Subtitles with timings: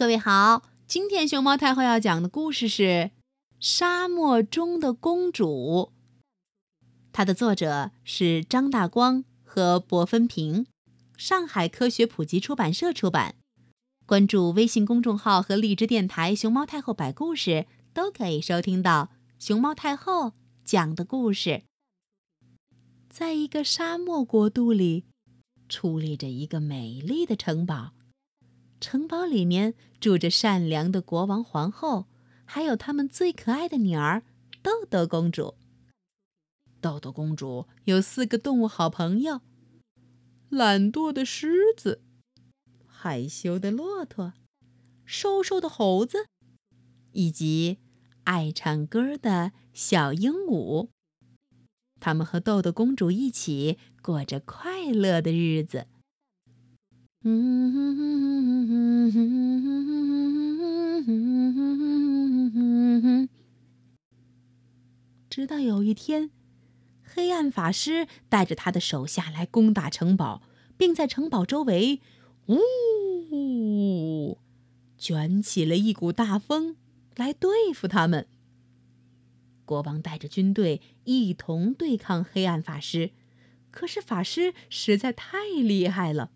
[0.00, 2.82] 各位好，今天熊猫太后要讲的故事是
[3.60, 5.46] 《沙漠中的公主》，
[7.12, 10.64] 它的作者是张大光和薄芬平，
[11.18, 13.34] 上海科学普及出版社出版。
[14.06, 20.32] 关注微信公众号和荔枝电台“熊猫太后摆故事”，都可以收听到熊猫太后
[20.64, 21.64] 讲的故事。
[23.10, 25.04] 在一个沙漠国度里，
[25.68, 27.92] 矗立着一个美丽的城堡。
[28.80, 32.06] 城堡里面住着善良的国王、皇后，
[32.46, 34.22] 还有他们最可爱的女儿
[34.62, 35.54] 豆豆公主。
[36.80, 39.42] 豆豆公主有四个动物好朋友：
[40.48, 42.00] 懒惰的狮子、
[42.86, 44.32] 害羞的骆驼、
[45.04, 46.26] 瘦瘦的猴子，
[47.12, 47.78] 以及
[48.24, 50.88] 爱唱歌的小鹦鹉。
[52.00, 55.86] 他们和豆豆公主一起过着快乐的日子。
[65.28, 66.30] 直到有一天，
[67.02, 70.40] 黑暗法师带着他的手下来攻打城堡，
[70.78, 72.00] 并在城堡周围，
[72.46, 74.38] 呜，
[74.96, 76.76] 卷起了一股大风
[77.16, 78.28] 来对付他们。
[79.66, 83.10] 国王带着军队一同对抗黑暗法师，
[83.70, 86.30] 可是法师实在太厉害了。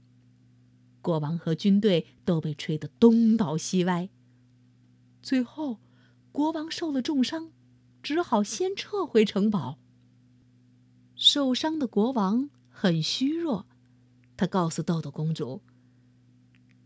[1.05, 4.09] 国王和军队都被吹得东倒西歪。
[5.23, 5.79] 最后，
[6.33, 7.53] 国王受了重伤，
[8.03, 9.79] 只好先撤回城堡。
[11.15, 13.67] 受伤的国王很虚弱，
[14.35, 15.61] 他告诉豆豆公主：“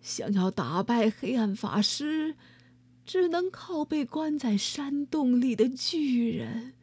[0.02, 2.34] 想要打败黑暗法师，
[3.06, 6.75] 只能靠被关在山洞里的巨人。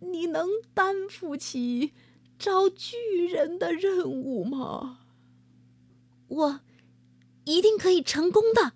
[0.00, 1.92] 你能担负起
[2.38, 5.00] 找巨人的任务吗？”
[6.28, 6.60] 我
[7.44, 8.72] 一定可以成功的。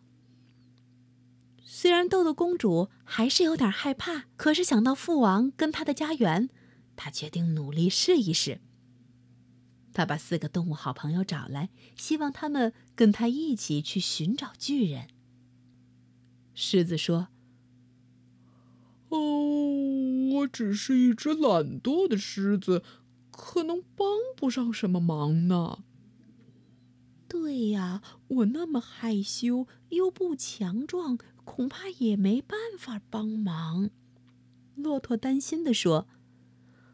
[1.63, 6.49] 虽然豆豆公主还是有点害怕，可是想到父王跟她的家园，
[6.97, 8.61] 她决定努力试一试。
[9.93, 15.09] 她把四个动物好朋友找来，希望他们跟她一起去寻找巨人。
[16.55, 17.29] 狮子说
[19.11, 19.19] ：“哦，
[20.35, 22.83] 我只是一只懒惰的狮子，
[23.31, 25.85] 可能帮不上什么忙呢。”
[27.33, 31.17] 对呀，我那么害羞又不强壮，
[31.47, 33.89] 恐怕也没办法帮忙。
[34.75, 36.07] 骆驼担心地说。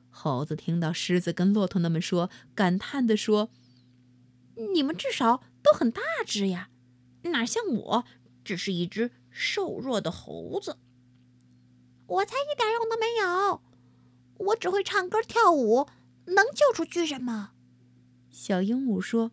[0.08, 3.50] 猴子听到狮子跟骆驼那么说，感叹地说
[4.72, 6.70] ：“你们至少都很大只呀，
[7.22, 8.04] 哪像我，
[8.44, 10.78] 只是一只瘦弱的猴子。
[12.06, 13.60] 我才一点用都没有，
[14.50, 15.88] 我只会唱歌跳舞，
[16.26, 17.54] 能救出巨人吗？”
[18.30, 19.32] 小鹦鹉说。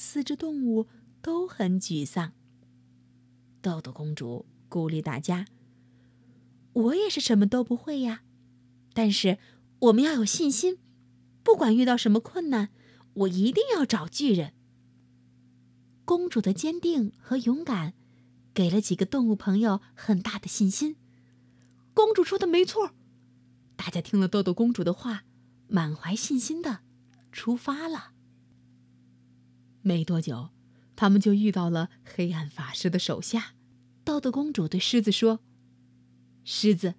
[0.00, 0.86] 四只动物
[1.20, 2.32] 都很沮丧。
[3.60, 5.46] 豆豆公主鼓励大家
[6.72, 8.22] ：“我也是什么都不会呀，
[8.94, 9.38] 但是
[9.80, 10.78] 我们要有信心，
[11.42, 12.68] 不管遇到什么困难，
[13.12, 14.54] 我一定要找巨人。”
[16.06, 17.94] 公主的坚定和勇敢，
[18.54, 20.94] 给了几个动物朋友很大的信心。
[21.92, 22.92] 公主说的没错，
[23.74, 25.24] 大家听了豆豆公主的话，
[25.66, 26.82] 满怀信心的
[27.32, 28.12] 出发了。
[29.88, 30.50] 没多久，
[30.94, 33.54] 他们就遇到了黑暗法师的手下。
[34.04, 35.40] 豆豆公主对狮子说
[36.44, 36.96] ：“狮子，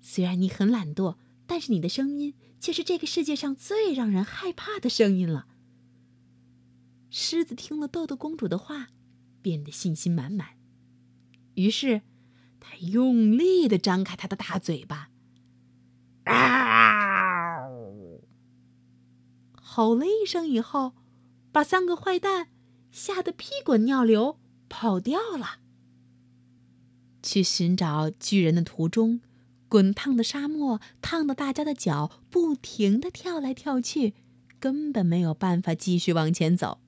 [0.00, 1.16] 虽然你很懒惰，
[1.48, 5.48] 但是你的声音却是这个世界上最让人害怕的声音了。”
[7.10, 8.90] 狮子听了豆豆公主的话，
[9.42, 10.50] 变得信心满满。
[11.54, 12.02] 于是，
[12.60, 15.10] 他用力的张开他的大嘴巴，
[16.22, 17.66] 啊！
[19.60, 20.92] 吼了一声以后。
[21.50, 22.48] 把三个坏蛋
[22.90, 24.38] 吓得屁滚尿流，
[24.68, 25.60] 跑掉了。
[27.22, 29.20] 去寻找巨人的途中，
[29.68, 34.14] 滚烫的沙漠烫得大家的脚不停的跳来跳去，
[34.60, 36.80] 根本没有办法继续往前走。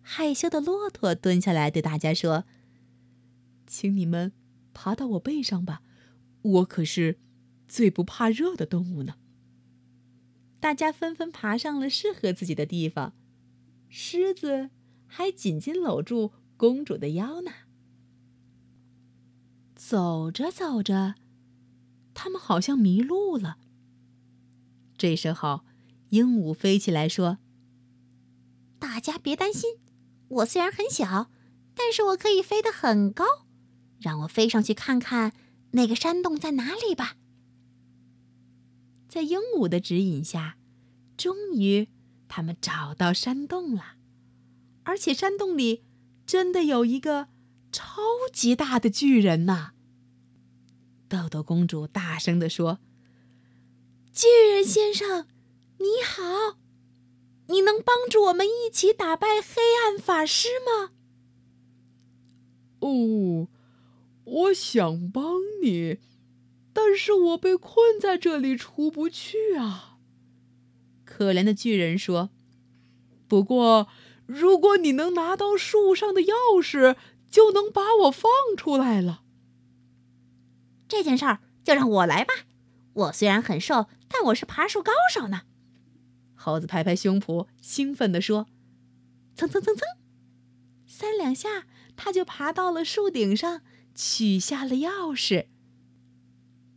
[0.00, 2.44] 害羞的骆驼蹲下来对大家说
[3.66, 4.32] ：“请你们
[4.72, 5.82] 爬到我背上吧，
[6.42, 7.18] 我可是
[7.66, 9.14] 最不怕热的动物呢。”
[10.60, 13.14] 大家纷纷爬上了适合自己的地方。
[13.88, 14.70] 狮子
[15.06, 17.50] 还紧紧搂住公主的腰呢。
[19.74, 21.14] 走着走着，
[22.12, 23.58] 他们好像迷路了。
[24.96, 25.64] 这时候，
[26.10, 27.38] 鹦鹉飞起来说
[28.78, 29.76] ：“大家别担心，
[30.28, 31.30] 我虽然很小，
[31.74, 33.24] 但是我可以飞得很高。
[34.00, 35.32] 让我飞上去看看
[35.72, 37.16] 那个山洞在哪里吧。”
[39.08, 40.58] 在鹦鹉的指引下，
[41.16, 41.88] 终于。
[42.28, 43.96] 他们找到山洞了，
[44.84, 45.82] 而且山洞里
[46.26, 47.28] 真的有一个
[47.72, 48.02] 超
[48.32, 49.70] 级大的巨人呐！
[51.08, 52.80] 豆豆公主大声地说
[54.12, 55.26] ：“巨人先生，
[55.78, 56.58] 你好，
[57.46, 60.92] 你能帮助我们一起打败黑暗法师吗？”
[62.80, 63.48] 哦，
[64.24, 65.98] 我想帮你，
[66.72, 69.97] 但是我被困在这里出不去啊！
[71.18, 72.30] 可怜的巨人说
[73.26, 73.88] ：“不过，
[74.26, 76.94] 如果你能拿到树上的钥匙，
[77.28, 79.22] 就能把我放出来了。”
[80.86, 82.32] 这件事儿就让我来吧。
[82.92, 85.42] 我虽然很瘦，但我是爬树高手呢。
[86.36, 88.46] 猴子拍拍胸脯，兴奋地说
[89.34, 89.82] ：“蹭蹭蹭蹭！”
[90.86, 91.66] 三两下。
[91.96, 93.62] 他就爬到了树顶上，
[93.92, 95.46] 取下了钥匙。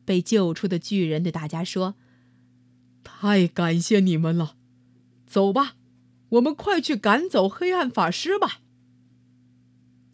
[0.04, 1.94] 被救出的巨人对大家说
[3.22, 4.56] ：“太感谢你们了！
[5.28, 5.76] 走吧，
[6.30, 8.62] 我们快去赶走黑暗法师吧。”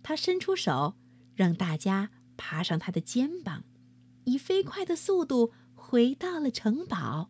[0.04, 0.95] 他伸出手，
[1.33, 3.63] 让大家爬上他的肩膀，
[4.25, 7.30] 以飞快的速度回到了城堡。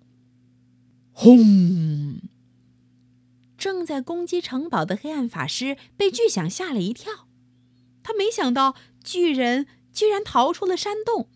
[1.12, 2.22] 轰！
[3.56, 7.28] 正在攻击城堡的黑暗法师被巨响吓了一跳。
[8.02, 11.30] 他没想到巨人居然逃出了山洞。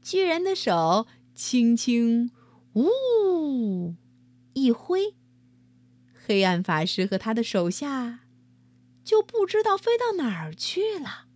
[0.00, 2.30] 巨人的手轻轻
[2.84, 3.96] “呜”
[4.54, 5.14] 一挥，
[6.14, 8.20] 黑暗法师和他的手下
[9.04, 11.26] 就不知道飞到哪儿去了。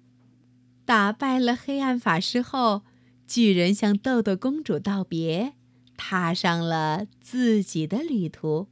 [0.85, 2.82] 打败了黑暗法师后，
[3.26, 5.55] 巨人向豆豆公主道别，
[5.96, 8.69] 踏上了自己的旅途。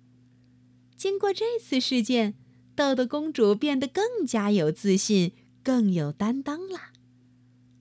[0.97, 2.35] 经过这次事件。
[2.75, 5.33] 豆豆公主变得更加有自信、
[5.63, 6.79] 更有担当了，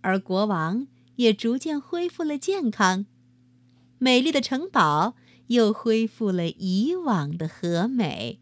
[0.02, 0.86] 而国王
[1.16, 3.06] 也逐渐恢复了健康，
[4.04, 5.14] 美丽的城堡
[5.50, 8.41] 又恢复了以往的和美。